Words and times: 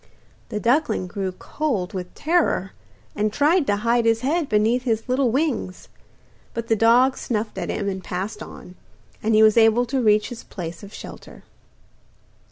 The 0.49 0.59
duckling 0.59 1.05
grew 1.05 1.31
cold 1.31 1.93
with 1.93 2.15
terror, 2.15 2.71
and 3.15 3.31
tried 3.31 3.67
to 3.67 3.75
hide 3.75 4.05
his 4.05 4.21
head 4.21 4.49
beneath 4.49 4.81
his 4.81 5.07
little 5.07 5.29
wings; 5.29 5.89
but 6.55 6.69
the 6.69 6.75
dog 6.75 7.15
snuffed 7.17 7.59
at 7.59 7.69
him 7.69 7.87
and 7.87 8.03
passed 8.03 8.41
on, 8.41 8.73
and 9.21 9.35
he 9.35 9.43
was 9.43 9.57
able 9.57 9.85
to 9.85 10.01
reach 10.01 10.29
his 10.29 10.43
place 10.43 10.81
of 10.81 10.91
shelter. 10.91 11.43